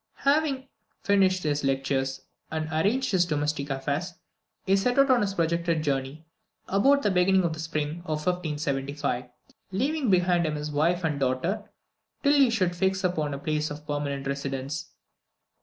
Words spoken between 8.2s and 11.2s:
1575, leaving behind him his wife and